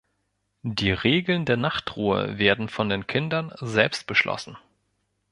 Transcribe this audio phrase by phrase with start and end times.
[0.63, 4.57] Die Regeln der Nachtruhe werden von den Kindern selbst beschlossen.